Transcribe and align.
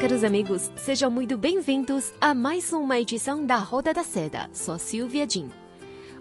Caros 0.00 0.22
amigos, 0.22 0.70
sejam 0.76 1.10
muito 1.10 1.36
bem-vindos 1.36 2.12
a 2.20 2.32
mais 2.32 2.72
uma 2.72 3.00
edição 3.00 3.44
da 3.44 3.56
Roda 3.56 3.92
da 3.92 4.04
Seda. 4.04 4.48
Sou 4.52 4.78
Silvia 4.78 5.28
Jin. 5.28 5.50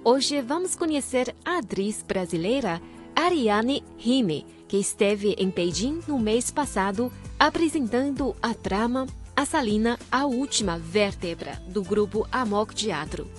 Hoje 0.04 0.42
vamos 0.42 0.76
conhecer 0.76 1.36
a 1.46 1.60
atriz 1.60 2.02
brasileira 2.02 2.82
Ariane 3.16 3.84
Hime, 4.00 4.48
que 4.68 4.78
esteve 4.78 5.36
em 5.38 5.52
Beijing 5.52 6.02
no 6.08 6.18
mês 6.18 6.50
passado 6.50 7.14
apresentando 7.40 8.36
a 8.42 8.52
trama 8.52 9.06
A 9.36 9.46
Salina, 9.46 10.00
a 10.12 10.26
última 10.26 10.80
vértebra 10.80 11.62
do 11.68 11.84
grupo 11.84 12.28
Amok 12.32 12.74
Teatro. 12.74 13.30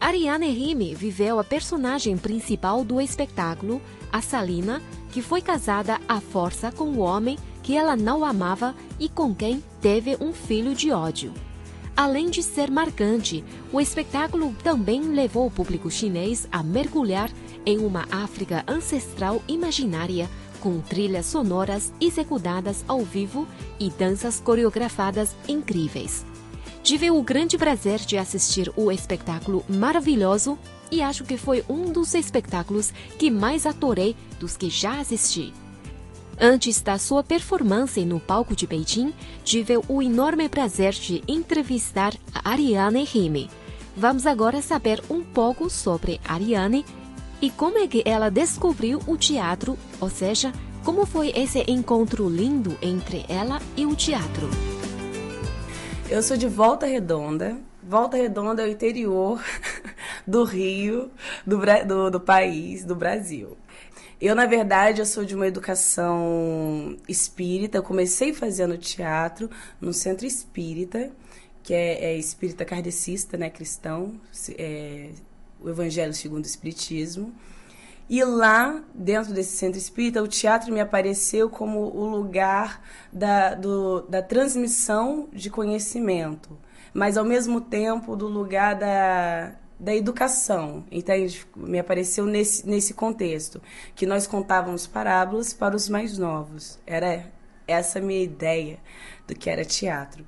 Ariane 0.00 0.46
Hime 0.48 0.94
viveu 0.94 1.40
a 1.40 1.44
personagem 1.44 2.16
principal 2.16 2.84
do 2.84 3.00
espetáculo, 3.00 3.82
a 4.12 4.22
Salina, 4.22 4.80
que 5.10 5.20
foi 5.20 5.42
casada 5.42 6.00
à 6.06 6.20
força 6.20 6.70
com 6.70 6.84
o 6.84 7.00
homem 7.00 7.36
que 7.62 7.76
ela 7.76 7.96
não 7.96 8.24
amava 8.24 8.74
e 9.02 9.08
com 9.08 9.34
quem 9.34 9.60
teve 9.80 10.16
um 10.20 10.32
filho 10.32 10.76
de 10.76 10.92
ódio. 10.92 11.34
Além 11.96 12.30
de 12.30 12.40
ser 12.40 12.70
marcante, 12.70 13.44
o 13.72 13.80
espetáculo 13.80 14.54
também 14.62 15.02
levou 15.02 15.48
o 15.48 15.50
público 15.50 15.90
chinês 15.90 16.46
a 16.52 16.62
mergulhar 16.62 17.28
em 17.66 17.78
uma 17.78 18.06
África 18.12 18.62
ancestral 18.66 19.42
imaginária, 19.48 20.30
com 20.60 20.80
trilhas 20.80 21.26
sonoras 21.26 21.92
executadas 22.00 22.84
ao 22.86 23.00
vivo 23.00 23.48
e 23.80 23.90
danças 23.90 24.38
coreografadas 24.38 25.34
incríveis. 25.48 26.24
Tive 26.84 27.10
o 27.10 27.20
grande 27.22 27.58
prazer 27.58 27.98
de 27.98 28.16
assistir 28.16 28.72
o 28.76 28.90
espetáculo 28.92 29.64
maravilhoso 29.68 30.56
e 30.92 31.02
acho 31.02 31.24
que 31.24 31.36
foi 31.36 31.64
um 31.68 31.90
dos 31.90 32.14
espetáculos 32.14 32.92
que 33.18 33.32
mais 33.32 33.66
adorei 33.66 34.14
dos 34.38 34.56
que 34.56 34.70
já 34.70 35.00
assisti. 35.00 35.52
Antes 36.44 36.80
da 36.80 36.98
sua 36.98 37.22
performance 37.22 38.04
no 38.04 38.18
palco 38.18 38.56
de 38.56 38.66
Beijing, 38.66 39.14
tive 39.44 39.78
o 39.88 40.02
enorme 40.02 40.48
prazer 40.48 40.92
de 40.92 41.22
entrevistar 41.28 42.12
a 42.34 42.50
Ariane 42.50 43.08
Hime. 43.14 43.48
Vamos 43.96 44.26
agora 44.26 44.60
saber 44.60 45.00
um 45.08 45.22
pouco 45.22 45.70
sobre 45.70 46.20
Ariane 46.24 46.84
e 47.40 47.48
como 47.48 47.78
é 47.78 47.86
que 47.86 48.02
ela 48.04 48.28
descobriu 48.28 48.98
o 49.06 49.16
teatro, 49.16 49.78
ou 50.00 50.10
seja, 50.10 50.52
como 50.84 51.06
foi 51.06 51.32
esse 51.36 51.62
encontro 51.68 52.28
lindo 52.28 52.76
entre 52.82 53.24
ela 53.28 53.62
e 53.76 53.86
o 53.86 53.94
teatro. 53.94 54.50
Eu 56.10 56.24
sou 56.24 56.36
de 56.36 56.48
Volta 56.48 56.86
Redonda. 56.86 57.56
Volta 57.84 58.16
Redonda 58.16 58.64
é 58.64 58.66
o 58.66 58.70
interior 58.72 59.40
do 60.26 60.42
Rio, 60.42 61.08
do, 61.46 61.60
do, 61.86 62.10
do 62.10 62.20
país, 62.20 62.84
do 62.84 62.96
Brasil. 62.96 63.56
Eu, 64.22 64.36
na 64.36 64.46
verdade, 64.46 65.00
eu 65.00 65.04
sou 65.04 65.24
de 65.24 65.34
uma 65.34 65.48
educação 65.48 66.96
espírita. 67.08 67.78
Eu 67.78 67.82
comecei 67.82 68.32
fazendo 68.32 68.78
teatro 68.78 69.50
no 69.80 69.92
centro 69.92 70.24
espírita, 70.24 71.10
que 71.60 71.74
é, 71.74 72.04
é 72.04 72.16
espírita 72.16 72.64
kardecista, 72.64 73.36
né, 73.36 73.50
cristão, 73.50 74.20
é, 74.56 75.10
o 75.60 75.68
Evangelho 75.68 76.14
segundo 76.14 76.44
o 76.44 76.46
Espiritismo. 76.46 77.34
E 78.08 78.22
lá, 78.22 78.84
dentro 78.94 79.34
desse 79.34 79.56
centro 79.56 79.76
espírita, 79.76 80.22
o 80.22 80.28
teatro 80.28 80.72
me 80.72 80.78
apareceu 80.78 81.50
como 81.50 81.80
o 81.80 82.08
lugar 82.08 82.80
da, 83.12 83.56
do, 83.56 84.02
da 84.02 84.22
transmissão 84.22 85.28
de 85.32 85.50
conhecimento, 85.50 86.56
mas 86.94 87.16
ao 87.16 87.24
mesmo 87.24 87.60
tempo 87.60 88.14
do 88.14 88.28
lugar 88.28 88.76
da, 88.76 89.56
da 89.82 89.92
educação, 89.92 90.84
entende? 90.92 91.44
Me 91.56 91.76
apareceu 91.76 92.24
nesse, 92.24 92.64
nesse 92.64 92.94
contexto, 92.94 93.60
que 93.96 94.06
nós 94.06 94.28
contávamos 94.28 94.86
parábolas 94.86 95.52
para 95.52 95.74
os 95.74 95.88
mais 95.88 96.16
novos. 96.16 96.78
Era 96.86 97.28
essa 97.66 98.00
minha 98.00 98.22
ideia 98.22 98.78
do 99.26 99.34
que 99.34 99.50
era 99.50 99.64
teatro. 99.64 100.24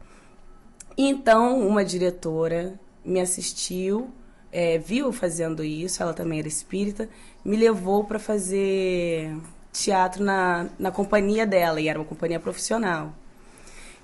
Então, 0.98 1.64
uma 1.64 1.84
diretora 1.84 2.74
me 3.04 3.20
assistiu, 3.20 4.10
é, 4.50 4.76
viu 4.76 5.12
fazendo 5.12 5.62
isso, 5.62 6.02
ela 6.02 6.12
também 6.12 6.40
era 6.40 6.48
espírita, 6.48 7.08
me 7.44 7.56
levou 7.56 8.02
para 8.02 8.18
fazer 8.18 9.36
teatro 9.72 10.24
na, 10.24 10.68
na 10.76 10.90
companhia 10.90 11.46
dela, 11.46 11.80
e 11.80 11.86
era 11.86 11.98
uma 12.00 12.04
companhia 12.04 12.40
profissional. 12.40 13.14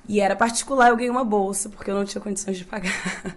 E 0.08 0.20
era 0.20 0.34
particular, 0.34 0.88
eu 0.88 0.96
ganhei 0.96 1.10
uma 1.10 1.24
bolsa, 1.24 1.68
porque 1.68 1.90
eu 1.90 1.94
não 1.94 2.04
tinha 2.04 2.20
condições 2.20 2.56
de 2.58 2.64
pagar. 2.64 2.92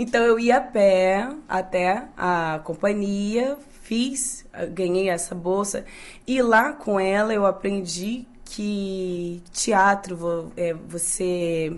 Então 0.00 0.22
eu 0.22 0.38
ia 0.38 0.58
a 0.58 0.60
pé 0.60 1.28
até 1.48 2.04
a 2.16 2.60
companhia, 2.62 3.58
fiz, 3.82 4.46
ganhei 4.72 5.08
essa 5.08 5.34
bolsa. 5.34 5.84
E 6.24 6.40
lá 6.40 6.72
com 6.72 7.00
ela 7.00 7.34
eu 7.34 7.44
aprendi 7.44 8.24
que 8.44 9.42
teatro, 9.52 10.52
é, 10.56 10.72
você. 10.72 11.76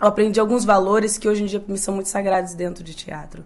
Eu 0.00 0.08
aprendi 0.08 0.40
alguns 0.40 0.64
valores 0.64 1.18
que 1.18 1.28
hoje 1.28 1.42
em 1.42 1.46
dia 1.46 1.62
me 1.68 1.78
são 1.78 1.94
muito 1.94 2.08
sagrados 2.08 2.54
dentro 2.54 2.82
de 2.82 2.94
teatro. 2.94 3.44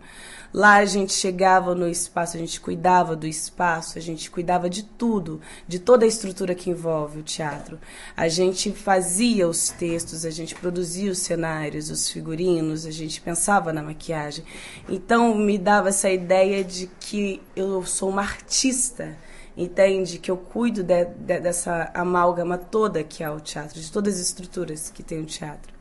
Lá 0.52 0.76
a 0.76 0.84
gente 0.84 1.12
chegava 1.12 1.74
no 1.74 1.88
espaço, 1.88 2.36
a 2.36 2.40
gente 2.40 2.60
cuidava 2.60 3.14
do 3.14 3.26
espaço, 3.26 3.98
a 3.98 4.00
gente 4.00 4.30
cuidava 4.30 4.68
de 4.68 4.82
tudo, 4.82 5.40
de 5.66 5.78
toda 5.78 6.04
a 6.04 6.08
estrutura 6.08 6.54
que 6.54 6.70
envolve 6.70 7.20
o 7.20 7.22
teatro. 7.22 7.78
A 8.16 8.28
gente 8.28 8.72
fazia 8.72 9.46
os 9.46 9.68
textos, 9.68 10.24
a 10.24 10.30
gente 10.30 10.54
produzia 10.54 11.12
os 11.12 11.18
cenários, 11.18 11.90
os 11.90 12.08
figurinos, 12.08 12.86
a 12.86 12.90
gente 12.90 13.20
pensava 13.20 13.72
na 13.72 13.82
maquiagem. 13.82 14.44
Então 14.88 15.34
me 15.34 15.58
dava 15.58 15.90
essa 15.90 16.10
ideia 16.10 16.64
de 16.64 16.86
que 16.98 17.42
eu 17.54 17.84
sou 17.84 18.08
uma 18.08 18.22
artista 18.22 19.16
entende 19.58 20.20
que 20.20 20.30
eu 20.30 20.36
cuido 20.36 20.84
de, 20.84 21.04
de, 21.04 21.40
dessa 21.40 21.90
amálgama 21.92 22.56
toda 22.56 23.02
que 23.02 23.24
é 23.24 23.30
o 23.30 23.40
teatro, 23.40 23.80
de 23.80 23.90
todas 23.90 24.14
as 24.14 24.20
estruturas 24.20 24.88
que 24.88 25.02
tem 25.02 25.20
o 25.20 25.26
teatro. 25.26 25.74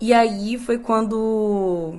E 0.00 0.12
aí 0.12 0.56
foi 0.56 0.78
quando 0.78 1.98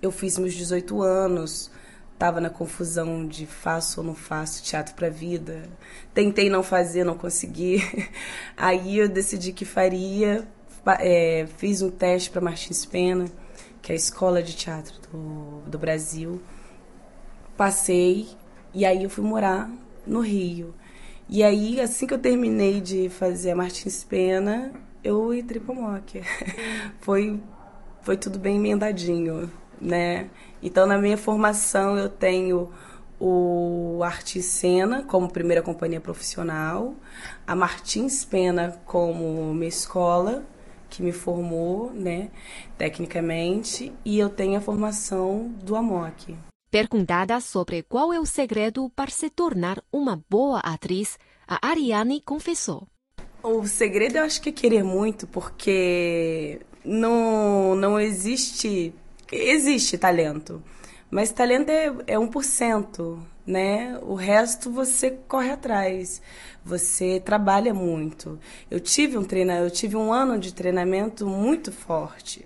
eu 0.00 0.10
fiz 0.10 0.38
meus 0.38 0.54
18 0.54 1.02
anos, 1.02 1.70
estava 2.12 2.40
na 2.40 2.48
confusão 2.48 3.26
de 3.26 3.46
faço 3.46 4.00
ou 4.00 4.06
não 4.06 4.14
faço 4.14 4.62
teatro 4.62 4.94
para 4.94 5.08
vida. 5.08 5.68
Tentei 6.14 6.48
não 6.48 6.62
fazer, 6.62 7.04
não 7.04 7.16
consegui. 7.16 7.82
Aí 8.56 8.98
eu 8.98 9.08
decidi 9.08 9.52
que 9.52 9.64
faria, 9.64 10.46
é, 10.98 11.46
fiz 11.58 11.82
um 11.82 11.90
teste 11.90 12.30
para 12.30 12.40
Martins 12.40 12.86
Pena, 12.86 13.26
que 13.82 13.92
é 13.92 13.94
a 13.94 13.96
escola 13.96 14.42
de 14.42 14.56
teatro 14.56 14.94
do, 15.12 15.60
do 15.66 15.78
Brasil. 15.78 16.40
Passei 17.56 18.28
e 18.74 18.84
aí 18.84 19.04
eu 19.04 19.10
fui 19.10 19.24
morar 19.24 19.70
no 20.06 20.20
Rio. 20.20 20.74
E 21.28 21.42
aí, 21.42 21.80
assim 21.80 22.06
que 22.06 22.12
eu 22.14 22.18
terminei 22.18 22.80
de 22.80 23.08
fazer 23.08 23.50
a 23.50 23.56
Martins 23.56 24.04
Pena, 24.04 24.70
eu 25.02 25.32
entrei 25.34 25.62
Mock. 25.66 26.22
foi, 27.00 27.40
foi 28.02 28.16
tudo 28.16 28.38
bem 28.38 28.56
emendadinho 28.56 29.50
né? 29.80 30.28
Então, 30.62 30.86
na 30.86 30.98
minha 30.98 31.16
formação, 31.16 31.96
eu 31.96 32.08
tenho 32.08 32.70
o 33.18 34.00
Arte 34.02 34.42
Cena 34.42 35.02
como 35.02 35.30
primeira 35.30 35.62
companhia 35.62 36.00
profissional, 36.00 36.94
a 37.46 37.54
Martins 37.54 38.24
Pena 38.24 38.80
como 38.84 39.54
minha 39.54 39.68
escola, 39.68 40.44
que 40.88 41.02
me 41.02 41.12
formou, 41.12 41.92
né, 41.92 42.30
tecnicamente, 42.76 43.92
e 44.04 44.18
eu 44.18 44.28
tenho 44.28 44.58
a 44.58 44.60
formação 44.60 45.48
do 45.62 45.74
AMOC. 45.76 46.36
Perguntada 46.70 47.40
sobre 47.40 47.82
qual 47.82 48.12
é 48.12 48.20
o 48.20 48.26
segredo 48.26 48.90
para 48.94 49.10
se 49.10 49.30
tornar 49.30 49.82
uma 49.92 50.22
boa 50.28 50.60
atriz, 50.60 51.18
a 51.46 51.66
Ariane 51.66 52.20
confessou. 52.20 52.86
O 53.42 53.66
segredo 53.66 54.16
eu 54.16 54.24
acho 54.24 54.42
que 54.42 54.50
é 54.50 54.52
querer 54.52 54.82
muito, 54.82 55.26
porque 55.26 56.60
não, 56.84 57.74
não 57.76 57.98
existe 57.98 58.92
existe 59.30 59.98
talento, 59.98 60.62
mas 61.10 61.30
talento 61.30 61.70
é, 61.70 61.86
é 62.06 62.16
1%, 62.16 63.18
né? 63.46 63.98
O 64.02 64.14
resto 64.14 64.70
você 64.70 65.10
corre 65.28 65.50
atrás, 65.50 66.20
você 66.64 67.20
trabalha 67.24 67.72
muito. 67.72 68.38
Eu 68.70 68.80
tive 68.80 69.16
um 69.16 69.24
treino, 69.24 69.52
eu 69.52 69.70
tive 69.70 69.96
um 69.96 70.12
ano 70.12 70.38
de 70.38 70.52
treinamento 70.52 71.26
muito 71.26 71.70
forte. 71.70 72.44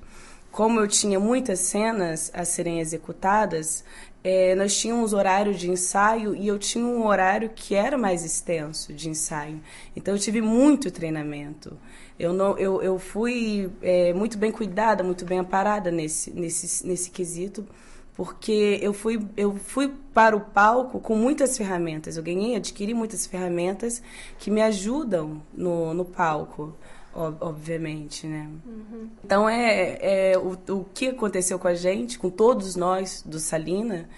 Como 0.50 0.80
eu 0.80 0.88
tinha 0.88 1.18
muitas 1.18 1.60
cenas 1.60 2.30
a 2.34 2.44
serem 2.44 2.80
executadas, 2.80 3.84
é, 4.22 4.54
nós 4.54 4.76
tínhamos 4.78 5.12
horário 5.12 5.54
de 5.54 5.70
ensaio 5.70 6.34
e 6.34 6.46
eu 6.46 6.58
tinha 6.58 6.84
um 6.84 7.06
horário 7.06 7.50
que 7.54 7.74
era 7.74 7.96
mais 7.96 8.24
extenso 8.24 8.92
de 8.92 9.08
ensaio. 9.08 9.60
Então 9.96 10.14
eu 10.14 10.20
tive 10.20 10.42
muito 10.42 10.90
treinamento. 10.90 11.78
Eu, 12.20 12.34
não, 12.34 12.58
eu, 12.58 12.82
eu 12.82 12.98
fui 12.98 13.70
é, 13.80 14.12
muito 14.12 14.36
bem 14.36 14.52
cuidada, 14.52 15.02
muito 15.02 15.24
bem 15.24 15.38
amparada 15.38 15.90
nesse, 15.90 16.30
nesse, 16.30 16.86
nesse 16.86 17.10
quesito, 17.10 17.66
porque 18.14 18.78
eu 18.82 18.92
fui, 18.92 19.26
eu 19.38 19.56
fui 19.56 19.90
para 20.12 20.36
o 20.36 20.40
palco 20.40 21.00
com 21.00 21.16
muitas 21.16 21.56
ferramentas. 21.56 22.18
Eu 22.18 22.22
ganhei, 22.22 22.56
adquiri 22.56 22.92
muitas 22.92 23.26
ferramentas 23.26 24.02
que 24.38 24.50
me 24.50 24.60
ajudam 24.60 25.40
no, 25.54 25.94
no 25.94 26.04
palco 26.04 26.74
obviamente, 27.12 28.24
né? 28.26 28.48
Uhum. 28.64 29.08
Então 29.24 29.48
é, 29.48 30.30
é 30.32 30.38
o, 30.38 30.56
o 30.72 30.84
que 30.94 31.08
aconteceu 31.08 31.58
com 31.58 31.66
a 31.66 31.74
gente, 31.74 32.18
com 32.18 32.30
todos 32.30 32.76
nós 32.76 33.24
do 33.26 33.40
Salina, 33.40 34.08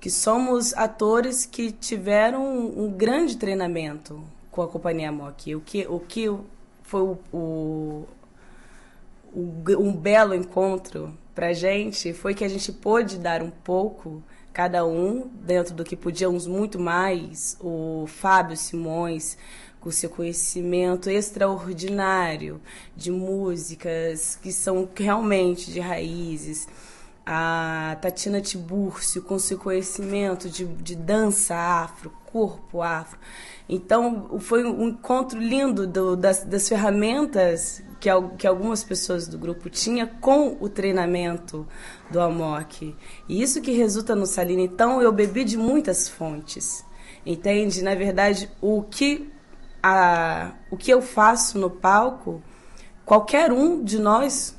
que 0.00 0.08
somos 0.08 0.72
atores 0.74 1.44
que 1.44 1.72
tiveram 1.72 2.42
um 2.42 2.90
grande 2.90 3.36
treinamento 3.36 4.22
com 4.50 4.62
a 4.62 4.68
companhia 4.68 5.12
Mock. 5.12 5.54
O 5.54 5.60
que, 5.60 5.86
o 5.88 6.00
que 6.00 6.30
foi 6.88 7.02
o, 7.02 7.18
o, 7.30 8.08
o 9.34 9.78
um 9.78 9.92
belo 9.92 10.34
encontro 10.34 11.14
pra 11.34 11.52
gente 11.52 12.14
foi 12.14 12.34
que 12.34 12.42
a 12.42 12.48
gente 12.48 12.72
pôde 12.72 13.18
dar 13.18 13.42
um 13.42 13.50
pouco 13.50 14.22
cada 14.54 14.86
um 14.86 15.28
dentro 15.42 15.74
do 15.74 15.84
que 15.84 15.94
podíamos 15.94 16.46
muito 16.46 16.80
mais. 16.80 17.58
O 17.60 18.06
Fábio 18.06 18.56
Simões 18.56 19.36
com 19.78 19.90
seu 19.90 20.08
conhecimento 20.08 21.10
extraordinário 21.10 22.58
de 22.96 23.10
músicas 23.10 24.38
que 24.42 24.50
são 24.50 24.88
realmente 24.96 25.70
de 25.70 25.78
raízes. 25.78 26.66
A 27.30 27.98
Tatiana 28.00 28.40
Tibúrcio 28.40 29.20
com 29.20 29.38
seu 29.38 29.58
conhecimento 29.58 30.48
de, 30.48 30.64
de 30.64 30.96
dança 30.96 31.54
afro, 31.54 32.10
corpo 32.24 32.80
afro. 32.80 33.18
Então, 33.68 34.38
foi 34.40 34.64
um 34.64 34.88
encontro 34.88 35.38
lindo 35.38 35.86
do, 35.86 36.16
das, 36.16 36.42
das 36.42 36.66
ferramentas 36.66 37.82
que, 38.00 38.08
que 38.38 38.46
algumas 38.46 38.82
pessoas 38.82 39.28
do 39.28 39.36
grupo 39.36 39.68
tinham 39.68 40.06
com 40.06 40.56
o 40.58 40.70
treinamento 40.70 41.66
do 42.10 42.18
Amok. 42.18 42.96
E 43.28 43.42
isso 43.42 43.60
que 43.60 43.72
resulta 43.72 44.16
no 44.16 44.24
Salina. 44.24 44.62
Então, 44.62 45.02
eu 45.02 45.12
bebi 45.12 45.44
de 45.44 45.58
muitas 45.58 46.08
fontes. 46.08 46.82
Entende? 47.26 47.82
Na 47.82 47.94
verdade, 47.94 48.50
o 48.58 48.82
que 48.82 49.30
a, 49.82 50.52
o 50.70 50.76
que 50.76 50.90
eu 50.90 51.02
faço 51.02 51.58
no 51.58 51.70
palco, 51.70 52.42
qualquer 53.04 53.52
um 53.52 53.84
de 53.84 53.98
nós, 53.98 54.56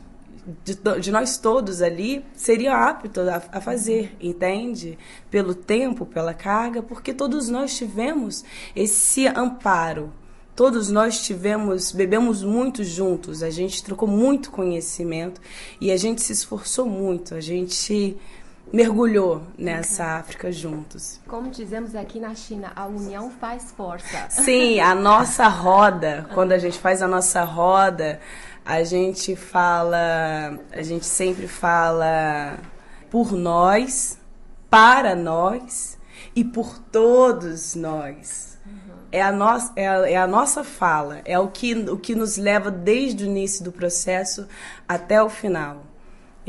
de, 0.63 0.75
de 0.99 1.11
nós 1.11 1.37
todos 1.37 1.81
ali, 1.81 2.25
seria 2.33 2.75
apto 2.75 3.21
a, 3.21 3.41
a, 3.51 3.61
fazer, 3.61 4.15
entende? 4.19 4.97
Pelo 5.29 5.53
tempo, 5.53 6.05
pela 6.05 6.33
carga, 6.33 6.81
porque 6.81 7.13
todos 7.13 7.49
nós 7.49 7.75
tivemos 7.75 8.43
esse 8.75 9.27
amparo. 9.27 10.11
Todos 10.55 10.89
nós 10.89 11.23
tivemos, 11.23 11.91
bebemos 11.91 12.43
muito 12.43 12.83
juntos, 12.83 13.41
a 13.41 13.49
gente 13.49 13.81
trocou 13.81 14.09
muito 14.09 14.51
conhecimento 14.51 15.39
e 15.79 15.89
a 15.89 15.95
gente 15.95 16.21
se 16.21 16.33
esforçou 16.33 16.85
muito, 16.85 17.33
a 17.33 17.39
gente 17.39 18.17
mergulhou 18.71 19.41
nessa 19.57 20.03
uhum. 20.03 20.19
África 20.19 20.51
juntos. 20.51 21.19
Como 21.27 21.49
dizemos 21.49 21.95
aqui 21.95 22.19
na 22.19 22.35
China, 22.35 22.71
a 22.75 22.85
união 22.85 23.31
faz 23.31 23.71
força. 23.71 24.27
Sim, 24.29 24.79
a 24.79 24.93
nossa 24.95 25.47
roda, 25.47 26.27
quando 26.33 26.51
a 26.51 26.57
gente 26.57 26.77
faz 26.77 27.01
a 27.01 27.07
nossa 27.07 27.43
roda, 27.43 28.19
a 28.65 28.83
gente 28.83 29.35
fala, 29.35 30.59
a 30.71 30.81
gente 30.81 31.05
sempre 31.05 31.47
fala 31.47 32.57
por 33.09 33.31
nós, 33.31 34.19
para 34.69 35.15
nós 35.15 35.97
e 36.35 36.43
por 36.43 36.77
todos 36.77 37.73
nós. 37.73 38.59
Uhum. 38.65 38.95
É 39.11 39.21
a, 39.21 39.31
nossa, 39.31 39.73
é, 39.75 39.87
a, 39.87 40.09
é 40.11 40.15
a 40.15 40.27
nossa 40.27 40.63
fala, 40.63 41.21
é 41.25 41.39
o 41.39 41.47
que, 41.47 41.73
o 41.73 41.97
que 41.97 42.13
nos 42.13 42.37
leva 42.37 42.69
desde 42.69 43.23
o 43.23 43.27
início 43.27 43.63
do 43.63 43.71
processo 43.71 44.47
até 44.87 45.21
o 45.23 45.29
final. 45.29 45.83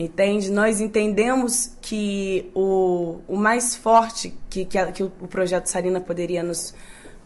Entende? 0.01 0.51
Nós 0.51 0.81
entendemos 0.81 1.77
que 1.83 2.51
o, 2.55 3.19
o 3.29 3.37
mais 3.37 3.77
forte 3.77 4.33
que, 4.49 4.65
que, 4.65 4.79
a, 4.79 4.91
que 4.91 5.03
o, 5.03 5.11
projeto 5.11 5.67
Sarina 5.67 6.01
poderia 6.01 6.43
nos, 6.43 6.75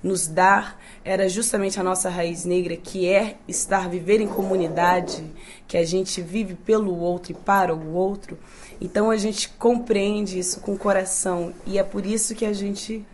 nos 0.03 0.27
dar 0.27 0.77
era 1.05 1.29
justamente 1.29 1.79
a 1.79 1.85
nossa 1.85 2.11
raiz 2.11 2.45
negra, 2.45 2.77
que 2.77 3.09
é 3.09 3.37
estar, 3.47 3.89
viver 3.89 4.21
em 4.21 4.27
comunidade, 4.27 5.25
que 5.69 5.77
a 5.77 5.85
gente 5.85 6.21
vive 6.21 6.57
pelo 6.57 6.99
outro 6.99 7.31
e 7.31 7.35
para 7.37 7.73
o 7.73 7.95
outro. 7.95 8.37
Então 8.81 9.09
a 9.09 9.17
gente 9.17 9.51
compreende 9.51 10.37
isso 10.37 10.59
com 10.59 10.73
o 10.73 10.79
coração 10.79 11.55
e 11.65 11.79
é 11.79 11.85
por 11.85 12.05
isso 12.05 12.35
que 12.35 12.45
a 12.45 12.53
gente 12.53 13.07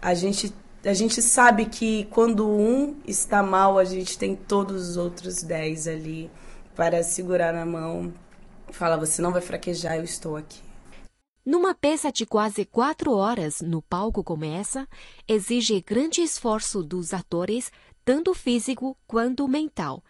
a 0.00 0.14
gente 0.14 0.50
a 0.82 0.94
gente 0.94 1.20
sabe 1.20 1.66
que 1.66 2.08
quando 2.10 2.48
um 2.48 2.96
está 3.06 3.42
mal, 3.42 3.78
a 3.78 3.84
gente 3.84 4.16
tem 4.16 4.34
todos 4.34 4.88
os 4.88 4.96
outros 4.96 5.42
dez 5.42 5.86
ali 5.86 6.30
para 6.74 7.02
segurar 7.02 7.52
na 7.52 7.66
mão 7.66 8.14
Fala, 8.70 8.96
você 8.96 9.20
não 9.22 9.32
vai 9.32 9.40
fraquejar, 9.40 9.96
eu 9.96 10.04
estou 10.04 10.36
aqui. 10.36 10.60
Numa 11.44 11.74
peça 11.74 12.12
de 12.12 12.26
quase 12.26 12.64
quatro 12.64 13.12
horas 13.12 13.62
no 13.62 13.80
palco 13.80 14.22
como 14.22 14.44
essa, 14.44 14.86
exige 15.26 15.80
grande 15.80 16.20
esforço 16.20 16.82
dos 16.82 17.14
atores, 17.14 17.72
tanto 18.04 18.34
físico 18.34 18.96
quanto 19.06 19.48
mental. 19.48 20.04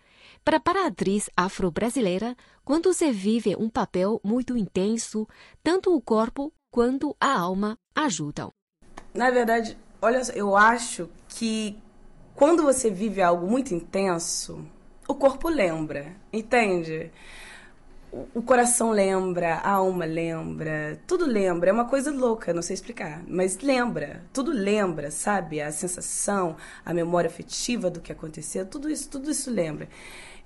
Para, 0.45 0.59
para 0.59 0.85
a 0.85 0.87
atriz 0.89 1.31
afro-brasileira, 1.37 2.37
quando 2.65 2.93
se 2.93 3.13
vive 3.13 3.55
um 3.57 3.69
papel 3.71 4.21
muito 4.25 4.57
intenso, 4.57 5.29
tanto 5.63 5.95
o 5.95 6.01
corpo 6.01 6.53
quanto 6.71 7.17
a 7.21 7.39
alma 7.39 7.79
ajudam. 7.95 8.53
Na 9.15 9.31
verdade, 9.31 9.79
olha, 10.03 10.23
eu 10.35 10.57
acho 10.57 11.09
que 11.29 11.79
quando 12.35 12.63
você 12.63 12.91
vive 12.91 13.23
algo 13.23 13.47
muito 13.47 13.75
intenso, 13.75 14.65
o 15.07 15.15
corpo 15.15 15.49
lembra, 15.49 16.17
entende? 16.33 17.11
O 18.13 18.43
coração 18.43 18.91
lembra, 18.91 19.57
a 19.57 19.73
alma 19.73 20.05
lembra, 20.05 20.99
tudo 21.07 21.27
lembra. 21.27 21.71
É 21.71 21.73
uma 21.73 21.85
coisa 21.85 22.11
louca, 22.11 22.55
não 22.55 22.63
sei 22.63 22.75
explicar, 22.75 23.23
mas 23.27 23.59
lembra, 23.59 24.23
tudo 24.33 24.51
lembra, 24.51 25.11
sabe? 25.11 25.61
A 25.61 25.71
sensação, 25.71 26.57
a 26.85 26.95
memória 26.95 27.29
afetiva 27.29 27.91
do 27.91 28.01
que 28.01 28.11
aconteceu, 28.11 28.65
tudo 28.67 28.89
isso, 28.91 29.09
tudo 29.11 29.31
isso 29.31 29.51
lembra. 29.51 29.89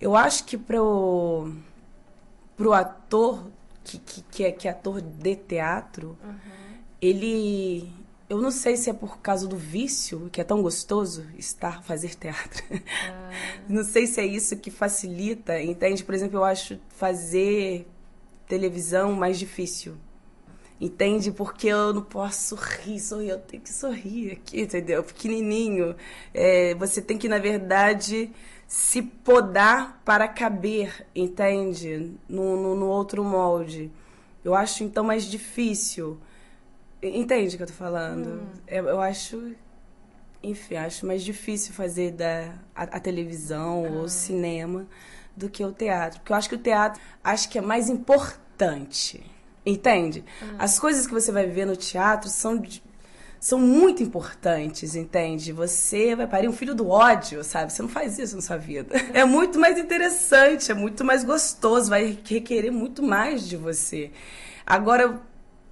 Eu 0.01 0.17
acho 0.17 0.45
que 0.45 0.59
para 0.59 0.83
o 0.83 1.53
pro 2.57 2.73
ator 2.73 3.51
que, 3.85 3.99
que, 3.99 4.23
que, 4.23 4.45
é, 4.45 4.53
que 4.53 4.69
é 4.69 4.71
ator 4.71 5.01
de 5.01 5.37
teatro, 5.37 6.19
uhum. 6.23 6.35
ele 7.01 7.93
eu 8.33 8.41
não 8.41 8.51
sei 8.51 8.79
se 8.79 8.89
é 8.89 8.95
por 8.95 9.19
causa 9.19 9.47
do 9.47 9.59
vício, 9.59 10.31
que 10.33 10.41
é 10.41 10.45
tão 10.45 10.63
gostoso 10.63 11.27
estar, 11.37 11.83
fazer 11.83 12.15
teatro. 12.15 12.65
Ah. 13.07 13.31
não 13.69 13.85
sei 13.85 14.07
se 14.07 14.23
é 14.23 14.25
isso 14.25 14.57
que 14.57 14.71
facilita, 14.71 15.61
entende? 15.61 16.03
Por 16.03 16.15
exemplo, 16.15 16.39
eu 16.39 16.45
acho 16.45 16.79
fazer 16.89 17.87
televisão 18.49 19.13
mais 19.13 19.39
difícil. 19.39 19.97
Entende? 20.81 21.31
Porque 21.31 21.69
eu 21.69 21.93
não 21.93 22.03
posso 22.03 22.57
sorrir, 22.57 22.99
sorrir, 23.01 23.29
eu 23.29 23.39
tenho 23.39 23.63
que 23.63 23.71
sorrir 23.71 24.33
aqui, 24.33 24.63
entendeu? 24.63 25.05
Pequenininho. 25.05 25.95
É, 26.33 26.75
você 26.77 27.03
tem 27.03 27.19
que, 27.19 27.29
na 27.29 27.39
verdade, 27.39 28.31
se 28.67 29.03
podar 29.03 30.01
para 30.07 30.27
caber, 30.27 31.07
entende? 31.15 32.15
No, 32.27 32.57
no, 32.57 32.75
no 32.77 32.87
outro 32.87 33.23
molde. 33.23 33.93
Eu 34.43 34.55
acho, 34.55 34.85
então, 34.85 35.05
mais 35.05 35.25
difícil. 35.25 36.19
Entende 37.03 37.55
o 37.55 37.57
que 37.57 37.63
eu 37.65 37.67
tô 37.67 37.73
falando? 37.73 38.43
Hum. 38.43 38.47
Eu, 38.67 38.87
eu, 38.87 39.01
acho. 39.01 39.55
Enfim, 40.43 40.77
acho 40.77 41.05
mais 41.05 41.23
difícil 41.23 41.73
fazer 41.73 42.13
da, 42.13 42.55
a, 42.75 42.83
a 42.85 43.01
televisão 43.01 43.85
ah. 43.85 43.91
ou 43.91 44.03
o 44.05 44.09
cinema 44.09 44.87
do 45.37 45.49
que 45.49 45.65
o 45.65 45.73
teatro. 45.73 46.21
Porque 46.21 46.33
eu 46.33 46.37
acho 46.37 46.49
que 46.49 46.55
o 46.55 46.59
teatro 46.59 47.01
acho 47.23 47.49
que 47.49 47.59
é 47.59 47.61
mais 47.61 47.89
importante. 47.89 49.25
Entende? 49.67 50.25
Ah. 50.41 50.65
As 50.65 50.79
coisas 50.79 51.07
que 51.07 51.13
você 51.13 51.33
vai 51.33 51.47
ver 51.47 51.67
no 51.67 51.77
teatro 51.77 52.29
são, 52.29 52.63
são 53.41 53.59
muito 53.59 54.03
importantes, 54.03 54.95
entende? 54.95 55.53
Você 55.53 56.15
vai 56.15 56.27
parir 56.29 56.49
um 56.49 56.53
filho 56.53 56.75
do 56.75 56.89
ódio, 56.89 57.43
sabe? 57.43 57.73
Você 57.73 57.83
não 57.83 57.89
faz 57.89 58.19
isso 58.19 58.37
na 58.37 58.43
sua 58.43 58.57
vida. 58.57 58.95
É 59.13 59.25
muito 59.25 59.59
mais 59.59 59.79
interessante, 59.79 60.71
é 60.71 60.75
muito 60.75 61.05
mais 61.05 61.25
gostoso, 61.25 61.91
vai 61.91 62.19
requerer 62.25 62.73
muito 62.73 63.03
mais 63.03 63.49
de 63.49 63.57
você. 63.57 64.11
Agora, 64.67 65.21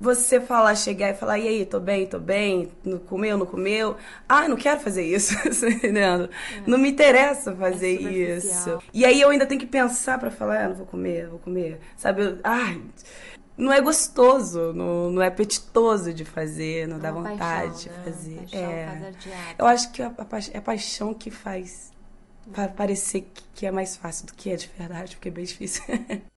você 0.01 0.41
falar, 0.41 0.75
chegar 0.77 1.11
e 1.11 1.15
falar, 1.15 1.39
e 1.39 1.47
aí, 1.47 1.67
tô 1.67 1.79
bem, 1.79 2.07
tô 2.07 2.19
bem, 2.19 2.73
não 2.83 2.99
comeu, 2.99 3.37
não 3.37 3.45
comeu. 3.45 3.97
Ah, 4.27 4.49
não 4.49 4.57
quero 4.57 4.81
fazer 4.81 5.05
isso, 5.05 5.37
tá 5.61 5.69
entendendo? 5.69 6.31
É. 6.57 6.63
Não 6.67 6.79
me 6.79 6.91
interessa 6.91 7.55
fazer 7.55 8.07
é 8.07 8.37
isso. 8.39 8.79
E 8.95 9.05
aí 9.05 9.21
eu 9.21 9.29
ainda 9.29 9.45
tenho 9.45 9.61
que 9.61 9.67
pensar 9.67 10.19
para 10.19 10.31
falar, 10.31 10.65
ah, 10.65 10.69
não 10.69 10.77
vou 10.77 10.87
comer, 10.87 11.29
vou 11.29 11.39
comer. 11.39 11.79
Sabe? 11.99 12.39
Ai, 12.43 12.81
não 13.59 13.71
é 13.71 13.79
gostoso, 13.83 14.73
não, 14.73 15.11
não 15.11 15.21
é 15.21 15.27
apetitoso 15.27 16.15
de 16.15 16.25
fazer, 16.25 16.89
não, 16.89 16.97
é 16.97 17.01
dá 17.01 17.13
vontade 17.13 17.39
paixão, 17.39 17.75
de 17.75 17.89
né? 17.91 18.03
fazer. 18.05 18.37
Paixão, 18.37 18.59
é. 18.59 19.13
Eu 19.59 19.67
acho 19.67 19.93
que 19.93 20.03
a, 20.03 20.07
a, 20.09 20.39
é 20.55 20.59
a 20.59 20.63
paixão 20.63 21.13
que 21.13 21.31
faz 21.31 21.91
parecer 22.75 23.31
que 23.55 23.67
é 23.67 23.71
mais 23.71 23.97
fácil 23.97 24.27
do 24.27 24.33
que 24.33 24.51
é 24.51 24.57
de 24.57 24.71
verdade, 24.79 25.15
porque 25.15 25.29
é 25.29 25.33
bem 25.33 25.45
difícil. 25.45 25.85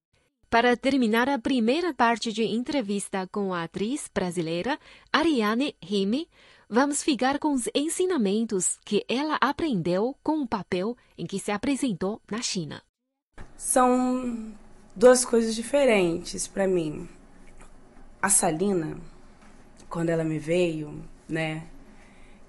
Para 0.53 0.77
terminar 0.77 1.27
a 1.29 1.39
primeira 1.39 1.95
parte 1.95 2.31
de 2.31 2.43
entrevista 2.43 3.27
com 3.31 3.55
a 3.55 3.63
atriz 3.63 4.07
brasileira 4.13 4.77
Ariane 5.11 5.75
Rime, 5.81 6.29
vamos 6.69 7.01
ficar 7.01 7.39
com 7.39 7.53
os 7.53 7.67
ensinamentos 7.73 8.77
que 8.85 9.03
ela 9.09 9.35
aprendeu 9.41 10.15
com 10.21 10.43
o 10.43 10.47
papel 10.47 10.95
em 11.17 11.25
que 11.25 11.39
se 11.39 11.49
apresentou 11.51 12.21
na 12.29 12.39
China. 12.39 12.83
São 13.57 14.53
duas 14.95 15.25
coisas 15.25 15.55
diferentes 15.55 16.47
para 16.47 16.67
mim. 16.67 17.09
A 18.21 18.29
Salina, 18.29 18.95
quando 19.89 20.09
ela 20.09 20.23
me 20.23 20.37
veio, 20.37 21.03
né? 21.27 21.63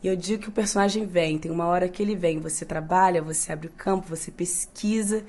E 0.03 0.09
eu 0.09 0.15
digo 0.15 0.43
que 0.43 0.49
o 0.51 0.53
personagem 0.53 1.07
vem, 1.07 1.39
tem 1.39 1.51
uma 1.51 1.65
hora 1.65 1.89
que 1.89 2.03
ele 2.03 2.15
vem, 2.15 2.39
você 2.39 2.67
trabalha, 2.67 3.23
você 3.23 3.51
abre 3.51 3.69
o 3.69 3.73
campo, 3.73 4.07
você 4.07 4.31
pesquisa, 4.31 5.25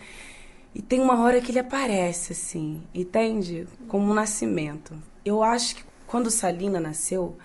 e 0.75 0.81
tem 0.81 0.99
uma 0.99 1.21
hora 1.23 1.39
que 1.39 1.53
ele 1.53 1.59
aparece, 1.59 2.33
assim, 2.33 2.83
entende? 2.93 3.65
Como 3.87 4.11
um 4.11 4.13
nascimento. 4.13 4.93
Eu 5.23 5.41
acho 5.41 5.77
que 5.77 5.85
quando 6.05 6.29
Salina 6.29 6.81
nasceu, 6.81 7.37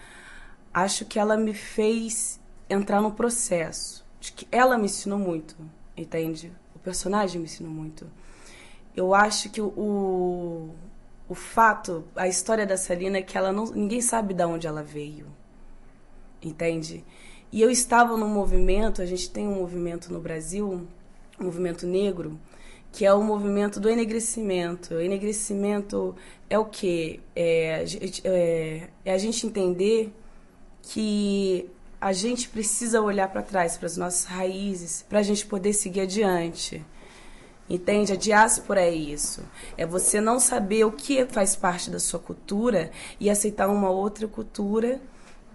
acho 0.74 1.04
que 1.04 1.16
ela 1.16 1.36
me 1.36 1.54
fez 1.54 2.40
entrar 2.68 3.00
no 3.00 3.12
processo. 3.12 4.04
De 4.18 4.32
que 4.32 4.48
ela 4.50 4.76
me 4.76 4.86
ensinou 4.86 5.16
muito, 5.16 5.56
entende? 5.96 6.52
O 6.74 6.80
personagem 6.80 7.38
me 7.38 7.44
ensinou 7.44 7.72
muito. 7.72 8.10
Eu 8.96 9.14
acho 9.14 9.48
que 9.48 9.60
o, 9.60 10.70
o 11.28 11.34
fato, 11.34 12.04
a 12.16 12.26
história 12.26 12.66
da 12.66 12.76
Salina 12.76 13.18
é 13.18 13.22
que 13.22 13.38
ela 13.38 13.52
não, 13.52 13.66
ninguém 13.66 14.00
sabe 14.00 14.34
de 14.34 14.44
onde 14.44 14.66
ela 14.66 14.82
veio, 14.82 15.28
entende? 16.42 17.04
E 17.52 17.62
eu 17.62 17.70
estava 17.70 18.16
num 18.16 18.28
movimento, 18.28 19.00
a 19.00 19.06
gente 19.06 19.30
tem 19.30 19.46
um 19.46 19.54
movimento 19.54 20.12
no 20.12 20.20
Brasil, 20.20 20.88
um 21.38 21.44
movimento 21.44 21.86
negro, 21.86 22.36
que 22.92 23.04
é 23.04 23.12
o 23.12 23.22
movimento 23.22 23.78
do 23.78 23.88
enegrecimento. 23.88 24.94
O 24.94 25.00
enegrecimento 25.00 26.14
é 26.48 26.58
o 26.58 26.64
quê? 26.64 27.20
É, 27.34 27.84
é, 28.24 28.88
é 29.04 29.12
a 29.12 29.18
gente 29.18 29.46
entender 29.46 30.12
que 30.82 31.70
a 32.00 32.12
gente 32.12 32.48
precisa 32.48 33.00
olhar 33.00 33.28
para 33.28 33.42
trás, 33.42 33.76
para 33.76 33.86
as 33.86 33.96
nossas 33.96 34.24
raízes, 34.24 35.04
para 35.08 35.18
a 35.18 35.22
gente 35.22 35.46
poder 35.46 35.72
seguir 35.72 36.00
adiante. 36.00 36.84
Entende? 37.68 38.12
A 38.12 38.16
diáspora 38.16 38.80
é 38.80 38.90
isso. 38.90 39.44
É 39.76 39.86
você 39.86 40.20
não 40.20 40.40
saber 40.40 40.84
o 40.84 40.90
que 40.90 41.24
faz 41.26 41.54
parte 41.54 41.90
da 41.90 42.00
sua 42.00 42.18
cultura 42.18 42.90
e 43.20 43.30
aceitar 43.30 43.68
uma 43.68 43.90
outra 43.90 44.26
cultura 44.26 45.00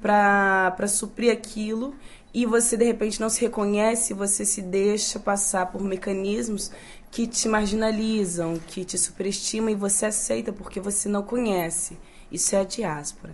para 0.01 0.87
suprir 0.87 1.31
aquilo 1.31 1.95
e 2.35 2.45
você 2.45 2.75
de 2.75 2.83
repente 2.83 3.21
não 3.21 3.29
se 3.29 3.39
reconhece, 3.39 4.13
você 4.13 4.43
se 4.43 4.61
deixa 4.61 5.17
passar 5.17 5.67
por 5.67 5.81
mecanismos 5.81 6.69
que 7.09 7.25
te 7.25 7.47
marginalizam, 7.47 8.59
que 8.67 8.83
te 8.83 8.97
superestimam 8.97 9.69
e 9.69 9.75
você 9.75 10.07
aceita 10.07 10.51
porque 10.51 10.81
você 10.81 11.07
não 11.07 11.23
conhece. 11.23 11.97
Isso 12.29 12.53
é 12.53 12.59
a 12.59 12.65
diáspora. 12.65 13.33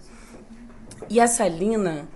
E 1.10 1.20
a 1.20 1.28
Salina, 1.28 2.08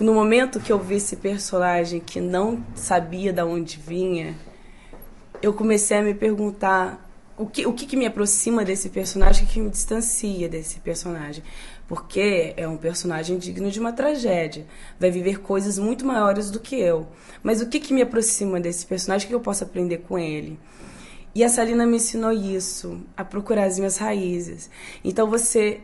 no 0.00 0.14
momento 0.14 0.60
que 0.60 0.72
eu 0.72 0.78
vi 0.78 0.94
esse 0.94 1.16
personagem 1.16 2.00
que 2.00 2.22
não 2.22 2.64
sabia 2.74 3.34
de 3.34 3.42
onde 3.42 3.76
vinha, 3.76 4.34
eu 5.42 5.52
comecei 5.52 5.98
a 5.98 6.02
me 6.02 6.14
perguntar 6.14 7.06
o 7.36 7.44
que, 7.44 7.66
o 7.66 7.74
que, 7.74 7.84
que 7.84 7.96
me 7.98 8.06
aproxima 8.06 8.64
desse 8.64 8.88
personagem, 8.88 9.44
o 9.44 9.46
que, 9.46 9.54
que 9.54 9.60
me 9.60 9.68
distancia 9.68 10.48
desse 10.48 10.80
personagem. 10.80 11.44
Porque 11.90 12.54
é 12.56 12.68
um 12.68 12.76
personagem 12.76 13.36
digno 13.36 13.68
de 13.68 13.80
uma 13.80 13.92
tragédia. 13.92 14.64
Vai 14.96 15.10
viver 15.10 15.40
coisas 15.40 15.76
muito 15.76 16.06
maiores 16.06 16.48
do 16.48 16.60
que 16.60 16.76
eu. 16.76 17.08
Mas 17.42 17.60
o 17.60 17.66
que, 17.66 17.80
que 17.80 17.92
me 17.92 18.00
aproxima 18.00 18.60
desse 18.60 18.86
personagem? 18.86 19.26
O 19.26 19.28
que 19.28 19.34
eu 19.34 19.40
posso 19.40 19.64
aprender 19.64 19.98
com 19.98 20.16
ele? 20.16 20.56
E 21.34 21.42
a 21.42 21.48
Salina 21.48 21.84
me 21.84 21.96
ensinou 21.96 22.30
isso, 22.30 23.00
a 23.16 23.24
procurar 23.24 23.64
as 23.64 23.76
minhas 23.76 23.96
raízes. 23.96 24.70
Então 25.02 25.28
você 25.28 25.80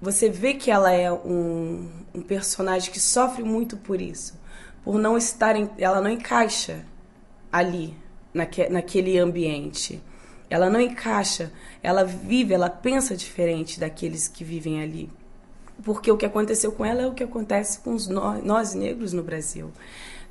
você 0.00 0.30
vê 0.30 0.54
que 0.54 0.70
ela 0.70 0.92
é 0.92 1.12
um, 1.12 1.90
um 2.14 2.22
personagem 2.22 2.90
que 2.90 2.98
sofre 2.98 3.44
muito 3.44 3.76
por 3.76 4.00
isso, 4.00 4.40
por 4.82 4.98
não 4.98 5.18
estar, 5.18 5.56
em, 5.56 5.68
ela 5.76 6.00
não 6.00 6.08
encaixa 6.08 6.86
ali, 7.52 7.94
naque, 8.32 8.66
naquele 8.70 9.18
ambiente. 9.18 10.02
Ela 10.48 10.70
não 10.70 10.80
encaixa, 10.80 11.52
ela 11.82 12.02
vive, 12.02 12.54
ela 12.54 12.70
pensa 12.70 13.14
diferente 13.14 13.78
daqueles 13.78 14.26
que 14.26 14.42
vivem 14.42 14.82
ali. 14.82 15.19
Porque 15.82 16.10
o 16.10 16.16
que 16.16 16.26
aconteceu 16.26 16.72
com 16.72 16.84
ela 16.84 17.02
é 17.02 17.06
o 17.06 17.14
que 17.14 17.24
acontece 17.24 17.78
com 17.80 17.94
os 17.94 18.06
nós, 18.06 18.44
nós 18.44 18.74
negros 18.74 19.12
no 19.12 19.22
Brasil. 19.22 19.70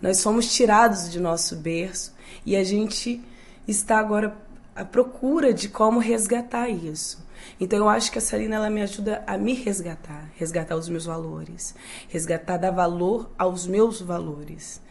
Nós 0.01 0.17
somos 0.17 0.53
tirados 0.53 1.11
de 1.11 1.19
nosso 1.19 1.55
berço 1.55 2.13
e 2.45 2.55
a 2.55 2.63
gente 2.63 3.21
está 3.67 3.99
agora 3.99 4.37
à 4.75 4.85
procura 4.85 5.53
de 5.53 5.67
como 5.69 5.99
resgatar 5.99 6.69
isso. 6.69 7.27
Então 7.59 7.79
eu 7.79 7.89
acho 7.89 8.11
que 8.11 8.17
a 8.17 8.21
Salina 8.21 8.55
ela 8.55 8.69
me 8.69 8.81
ajuda 8.81 9.23
a 9.25 9.37
me 9.37 9.53
resgatar, 9.53 10.29
resgatar 10.35 10.75
os 10.75 10.87
meus 10.87 11.05
valores, 11.05 11.75
resgatar 12.07 12.57
dar 12.57 12.71
valor 12.71 13.29
aos 13.37 13.65
meus 13.65 14.01
valores 14.01 14.81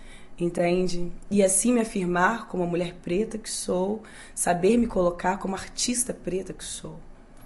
entende? 0.44 1.12
E 1.30 1.42
assim 1.42 1.72
me 1.72 1.80
afirmar 1.80 2.46
como 2.46 2.62
a 2.62 2.66
mulher 2.66 2.94
preta 3.02 3.38
que 3.38 3.50
sou, 3.50 4.02
saber 4.34 4.76
me 4.76 4.86
colocar 4.86 5.38
como 5.38 5.54
artista 5.54 6.14
preta 6.14 6.52
que 6.52 6.64
sou. 6.64 6.98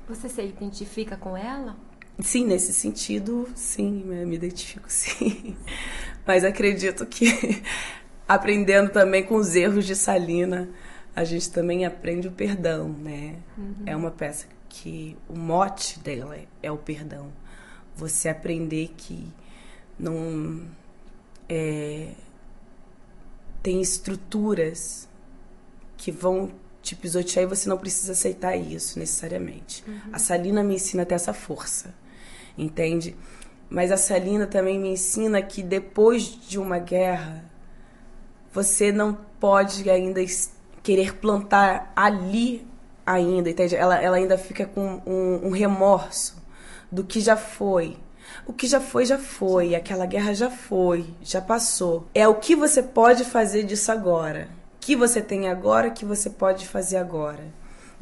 Você 0.09 0.29
se 0.29 0.43
identifica 0.43 1.17
com 1.17 1.37
ela? 1.37 1.77
Sim, 2.23 2.47
nesse 2.47 2.73
sentido, 2.73 3.49
sim, 3.55 4.05
me 4.05 4.37
identifico 4.37 4.87
sim. 4.91 5.57
Mas 6.27 6.45
acredito 6.45 7.05
que 7.07 7.27
aprendendo 8.29 8.91
também 8.91 9.25
com 9.25 9.37
os 9.37 9.55
erros 9.57 9.85
de 9.85 9.97
Salina, 9.97 10.69
a 11.15 11.25
gente 11.25 11.51
também 11.51 11.85
aprende 11.85 12.29
o 12.29 12.33
perdão, 12.33 12.89
né? 12.89 13.37
Uhum. 13.59 13.75
É 13.85 13.97
uma 13.97 14.11
peça 14.11 14.47
que 14.69 15.17
o 15.29 15.37
mote 15.37 15.99
dela 15.99 16.39
é 16.63 16.71
o 16.71 16.79
perdão. 16.79 17.33
Você 17.95 18.29
aprender 18.29 18.95
que 18.97 19.29
não 19.99 20.63
é, 21.49 22.13
tem 23.63 23.81
estruturas 23.81 25.09
que 25.97 26.11
vão 26.11 26.51
te 26.81 26.97
pisotear 26.97 27.45
e 27.45 27.47
você 27.47 27.69
não 27.69 27.79
precisa 27.79 28.13
aceitar 28.13 28.57
isso 28.57 28.99
necessariamente. 28.99 29.85
Uhum. 29.87 30.01
A 30.13 30.19
Salina 30.19 30.65
me 30.65 30.75
ensina 30.75 31.05
a 31.05 31.07
ter 31.07 31.15
essa 31.15 31.33
força, 31.33 31.95
entende? 32.57 33.17
Mas 33.69 33.91
a 33.91 33.97
Salina 33.97 34.47
também 34.47 34.79
me 34.79 34.91
ensina 34.91 35.41
que 35.41 35.63
depois 35.63 36.25
de 36.25 36.59
uma 36.59 36.79
guerra, 36.79 37.45
você 38.53 38.93
não 38.93 39.17
pode 39.41 39.89
ainda 39.89 40.21
querer 40.83 41.15
plantar 41.15 41.93
ali 41.97 42.67
ainda, 43.07 43.51
entende? 43.51 43.75
Ela, 43.75 44.01
ela 44.01 44.17
ainda 44.17 44.37
fica 44.37 44.67
com 44.67 45.01
um, 45.07 45.49
um 45.49 45.51
remorso 45.51 46.43
do 46.91 47.03
que 47.03 47.21
já 47.21 47.37
foi, 47.37 47.97
o 48.47 48.53
que 48.53 48.67
já 48.67 48.81
foi, 48.81 49.05
já 49.05 49.19
foi. 49.19 49.75
Aquela 49.75 50.07
guerra 50.07 50.35
já 50.35 50.51
foi, 50.51 51.07
já 51.23 51.41
passou. 51.41 52.07
É 52.15 52.27
o 52.27 52.35
que 52.35 52.55
você 52.55 52.83
pode 52.83 53.25
fazer 53.25 53.63
disso 53.65 53.93
agora. 53.93 54.49
O 54.77 54.81
que 54.81 54.97
você 54.97 55.21
tem 55.21 55.49
agora, 55.49 55.91
que 55.91 56.05
você 56.05 56.29
pode 56.29 56.67
fazer 56.67 56.97
agora. 56.97 57.45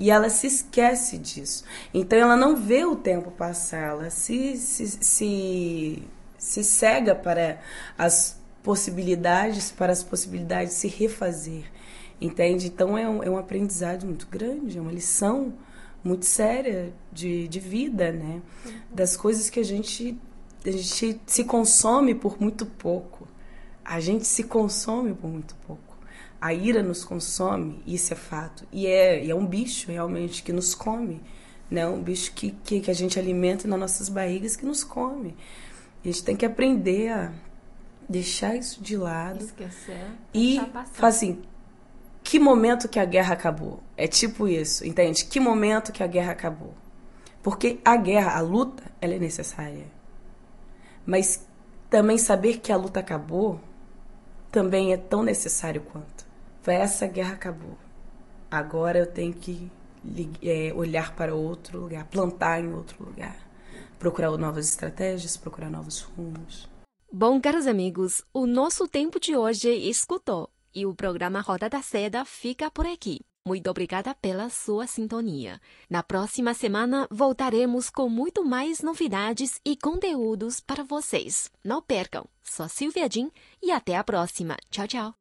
E 0.01 0.11
ela 0.11 0.31
se 0.31 0.47
esquece 0.47 1.19
disso. 1.19 1.63
Então 1.93 2.19
ela 2.19 2.35
não 2.35 2.57
vê 2.57 2.87
o 2.87 2.97
tempo 2.97 3.31
passar, 3.31 3.91
ela 3.91 4.09
se, 4.09 4.57
se, 4.57 4.89
se, 4.89 6.03
se 6.39 6.65
cega 6.65 7.15
para 7.15 7.61
as 7.99 8.41
possibilidades, 8.63 9.71
para 9.71 9.93
as 9.93 10.03
possibilidades 10.03 10.73
de 10.73 10.81
se 10.81 10.89
refazer. 10.89 11.65
Entende? 12.19 12.67
Então 12.67 12.97
é 12.97 13.07
um, 13.07 13.23
é 13.23 13.29
um 13.29 13.37
aprendizado 13.37 14.07
muito 14.07 14.27
grande, 14.27 14.79
é 14.79 14.81
uma 14.81 14.91
lição 14.91 15.53
muito 16.03 16.25
séria 16.25 16.95
de, 17.13 17.47
de 17.47 17.61
vida, 17.61 18.11
né? 18.11 18.41
Das 18.91 19.19
coisas 19.19 19.51
que 19.51 19.61
a 19.61 19.65
gente, 19.65 20.19
a 20.65 20.71
gente 20.71 21.21
se 21.27 21.45
consome 21.45 22.15
por 22.15 22.41
muito 22.41 22.65
pouco. 22.65 23.29
A 23.85 24.01
gente 24.01 24.27
se 24.27 24.45
consome 24.45 25.13
por 25.13 25.29
muito 25.29 25.55
pouco. 25.67 25.90
A 26.41 26.55
ira 26.55 26.83
nos 26.83 27.05
consome, 27.05 27.83
isso 27.87 28.13
é 28.13 28.17
fato. 28.17 28.67
E 28.73 28.87
é, 28.87 29.25
e 29.25 29.31
é 29.31 29.35
um 29.35 29.47
bicho 29.47 29.91
realmente 29.91 30.43
que 30.43 30.53
nos 30.53 30.75
come. 30.75 31.21
Né? 31.71 31.87
Um 31.87 32.03
bicho 32.03 32.33
que, 32.33 32.53
que, 32.65 32.81
que 32.81 32.91
a 32.91 32.95
gente 32.95 33.19
alimenta 33.19 33.69
nas 33.69 33.79
nossas 33.79 34.09
barrigas 34.09 34.57
que 34.57 34.65
nos 34.65 34.83
come. 34.83 35.37
A 36.03 36.09
gente 36.09 36.25
tem 36.25 36.35
que 36.35 36.47
aprender 36.47 37.11
a 37.11 37.33
deixar 38.09 38.57
isso 38.57 38.83
de 38.83 38.97
lado. 38.97 39.45
Esquecer. 39.45 40.07
E 40.33 40.61
fazer 40.93 41.27
assim, 41.27 41.43
que 42.25 42.39
momento 42.39 42.89
que 42.89 42.99
a 42.99 43.05
guerra 43.05 43.35
acabou. 43.35 43.83
É 43.97 44.07
tipo 44.07 44.49
isso, 44.49 44.87
entende? 44.87 45.25
Que 45.27 45.39
momento 45.39 45.93
que 45.93 46.03
a 46.03 46.07
guerra 46.07 46.33
acabou. 46.33 46.75
Porque 47.43 47.79
a 47.85 47.97
guerra, 47.97 48.37
a 48.37 48.41
luta, 48.41 48.83
ela 49.01 49.15
é 49.15 49.19
necessária. 49.19 49.87
Mas 51.05 51.47
também 51.89 52.19
saber 52.19 52.59
que 52.59 52.73
a 52.73 52.77
luta 52.77 53.01
acabou 53.01 53.61
também 54.51 54.93
é 54.93 54.97
tão 54.97 55.23
necessário 55.23 55.81
quanto. 55.81 56.20
Foi 56.63 56.75
essa 56.75 57.07
guerra 57.07 57.35
acabou. 57.35 57.77
Agora 58.51 58.99
eu 58.99 59.07
tenho 59.07 59.33
que 59.33 59.71
é, 60.43 60.73
olhar 60.75 61.15
para 61.15 61.35
outro 61.35 61.81
lugar, 61.81 62.05
plantar 62.07 62.61
em 62.61 62.73
outro 62.73 63.05
lugar, 63.05 63.37
procurar 63.99 64.37
novas 64.37 64.69
estratégias, 64.69 65.37
procurar 65.37 65.71
novos 65.71 66.01
rumos. 66.01 66.69
Bom, 67.13 67.41
caros 67.41 67.67
amigos, 67.67 68.23
o 68.33 68.47
nosso 68.47 68.87
tempo 68.87 69.19
de 69.19 69.37
hoje 69.37 69.69
escutou 69.69 70.49
e 70.75 70.87
o 70.87 70.95
programa 70.95 71.41
Roda 71.41 71.69
da 71.69 71.83
Seda 71.83 72.25
fica 72.25 72.71
por 72.71 72.87
aqui. 72.87 73.21
Muito 73.47 73.71
obrigada 73.71 74.15
pela 74.15 74.51
sua 74.51 74.87
sintonia. 74.87 75.61
Na 75.89 76.03
próxima 76.03 76.53
semana 76.53 77.09
voltaremos 77.11 77.89
com 77.89 78.09
muito 78.09 78.45
mais 78.45 78.81
novidades 78.81 79.61
e 79.65 79.77
conteúdos 79.77 80.61
para 80.61 80.85
vocês. 80.85 81.51
Não 81.65 81.81
percam. 81.81 82.27
Sou 82.43 82.69
Silvia 82.69 83.09
Jin 83.11 83.31
e 83.63 83.73
até 83.73 83.97
a 83.97 84.05
próxima. 84.05 84.57
Tchau, 84.71 84.87
tchau. 84.87 85.20